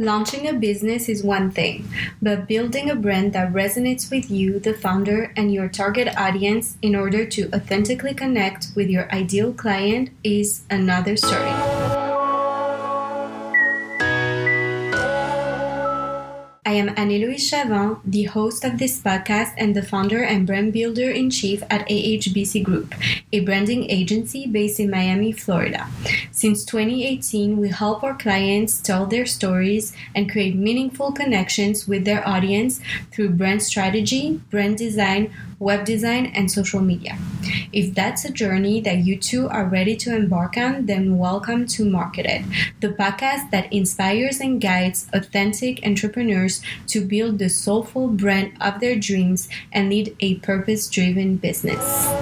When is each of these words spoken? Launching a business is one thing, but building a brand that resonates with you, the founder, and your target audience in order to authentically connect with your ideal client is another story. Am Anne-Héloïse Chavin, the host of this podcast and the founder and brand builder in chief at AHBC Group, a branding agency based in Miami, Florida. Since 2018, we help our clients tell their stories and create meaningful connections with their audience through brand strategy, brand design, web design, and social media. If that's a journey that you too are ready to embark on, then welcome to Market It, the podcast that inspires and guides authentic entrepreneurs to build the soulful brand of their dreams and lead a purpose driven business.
Launching 0.00 0.46
a 0.46 0.52
business 0.52 1.08
is 1.08 1.24
one 1.24 1.50
thing, 1.50 1.88
but 2.22 2.46
building 2.46 2.88
a 2.88 2.94
brand 2.94 3.32
that 3.32 3.52
resonates 3.52 4.12
with 4.12 4.30
you, 4.30 4.60
the 4.60 4.72
founder, 4.72 5.32
and 5.36 5.52
your 5.52 5.68
target 5.68 6.16
audience 6.16 6.76
in 6.80 6.94
order 6.94 7.26
to 7.26 7.50
authentically 7.52 8.14
connect 8.14 8.68
with 8.76 8.88
your 8.88 9.10
ideal 9.12 9.52
client 9.52 10.10
is 10.22 10.62
another 10.70 11.16
story. 11.16 11.77
Am 16.78 16.90
Anne-Héloïse 16.96 17.50
Chavin, 17.50 17.98
the 18.04 18.22
host 18.22 18.64
of 18.64 18.78
this 18.78 19.00
podcast 19.00 19.52
and 19.58 19.74
the 19.74 19.82
founder 19.82 20.22
and 20.22 20.46
brand 20.46 20.72
builder 20.72 21.10
in 21.10 21.28
chief 21.28 21.60
at 21.68 21.84
AHBC 21.88 22.62
Group, 22.62 22.94
a 23.32 23.40
branding 23.40 23.90
agency 23.90 24.46
based 24.46 24.78
in 24.78 24.88
Miami, 24.88 25.32
Florida. 25.32 25.88
Since 26.30 26.64
2018, 26.66 27.56
we 27.56 27.70
help 27.70 28.04
our 28.04 28.14
clients 28.14 28.80
tell 28.80 29.06
their 29.06 29.26
stories 29.26 29.92
and 30.14 30.30
create 30.30 30.54
meaningful 30.54 31.10
connections 31.10 31.88
with 31.88 32.04
their 32.04 32.22
audience 32.24 32.80
through 33.10 33.30
brand 33.30 33.60
strategy, 33.60 34.40
brand 34.48 34.78
design, 34.78 35.32
web 35.58 35.84
design, 35.84 36.26
and 36.26 36.48
social 36.48 36.80
media. 36.80 37.18
If 37.72 37.94
that's 37.94 38.24
a 38.24 38.30
journey 38.30 38.80
that 38.82 38.98
you 38.98 39.18
too 39.18 39.48
are 39.48 39.64
ready 39.64 39.96
to 39.96 40.14
embark 40.14 40.56
on, 40.56 40.86
then 40.86 41.18
welcome 41.18 41.66
to 41.68 41.84
Market 41.84 42.26
It, 42.26 42.44
the 42.80 42.90
podcast 42.90 43.50
that 43.50 43.72
inspires 43.72 44.38
and 44.38 44.60
guides 44.60 45.08
authentic 45.12 45.84
entrepreneurs 45.84 46.62
to 46.88 47.00
build 47.00 47.38
the 47.38 47.48
soulful 47.48 48.08
brand 48.08 48.52
of 48.60 48.80
their 48.80 48.96
dreams 48.96 49.48
and 49.72 49.88
lead 49.88 50.16
a 50.20 50.36
purpose 50.36 50.88
driven 50.88 51.36
business. 51.36 52.17